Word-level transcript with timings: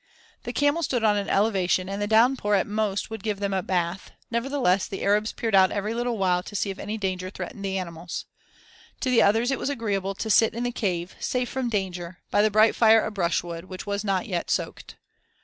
The 0.45 0.51
camels 0.51 0.85
stood 0.85 1.03
on 1.03 1.15
an 1.15 1.29
elevation 1.29 1.87
and 1.87 2.01
the 2.01 2.07
downpour 2.07 2.55
at 2.55 2.65
most 2.65 3.11
would 3.11 3.21
give 3.21 3.39
them 3.39 3.53
a 3.53 3.61
bath; 3.61 4.09
nevertheless 4.31 4.87
the 4.87 5.03
Arabs 5.03 5.31
peered 5.31 5.53
out 5.53 5.71
every 5.71 5.93
little 5.93 6.17
while 6.17 6.41
to 6.41 6.55
see 6.55 6.71
if 6.71 6.79
any 6.79 6.97
danger 6.97 7.29
threatened 7.29 7.63
the 7.63 7.77
animals. 7.77 8.25
To 9.01 9.11
the 9.11 9.21
others 9.21 9.51
it 9.51 9.59
was 9.59 9.69
agreeable 9.69 10.15
to 10.15 10.29
sit 10.31 10.55
in 10.55 10.63
the 10.63 10.71
cave, 10.71 11.13
safe 11.19 11.49
from 11.49 11.69
danger, 11.69 12.17
by 12.31 12.41
the 12.41 12.49
bright 12.49 12.75
fire 12.75 13.01
of 13.01 13.13
brushwood, 13.13 13.65
which 13.65 13.85
was 13.85 14.03
not 14.03 14.25
yet 14.25 14.49
soaked. 14.49 14.95